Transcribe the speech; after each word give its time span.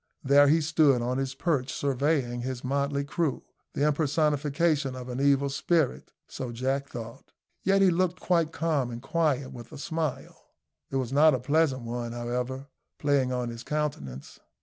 There 0.23 0.47
he 0.47 0.61
stood 0.61 1.03
on 1.03 1.19
his 1.19 1.35
perch 1.35 1.71
surveying 1.71 2.41
his 2.41 2.63
motley 2.63 3.03
crew 3.03 3.43
the 3.73 3.85
impersonation 3.85 4.95
of 4.95 5.09
an 5.09 5.21
evil 5.21 5.47
spirit 5.47 6.11
so 6.27 6.51
Jack 6.51 6.89
thought. 6.89 7.29
Yet 7.61 7.83
he 7.83 7.91
looked 7.91 8.19
quite 8.19 8.51
calm 8.51 8.89
and 8.89 8.99
quiet, 8.99 9.51
with 9.53 9.71
a 9.71 9.77
smile 9.77 10.41
it 10.89 10.95
was 10.95 11.13
not 11.13 11.35
a 11.35 11.39
pleasant 11.39 11.83
one, 11.83 12.13
however 12.13 12.65
playing 12.97 13.31
on 13.31 13.49
his 13.49 13.61
countenance. 13.61 14.39